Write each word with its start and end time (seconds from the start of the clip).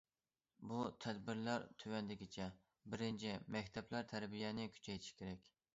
بۇ 0.69 0.79
تەدبىرلەر 1.05 1.67
تۆۋەندىكىچە: 1.83 2.49
بىرىنچى، 2.95 3.37
مەكتەپلەر 3.59 4.13
تەربىيەنى 4.15 4.69
كۈچەيتىش 4.79 5.17
كېرەك. 5.21 5.51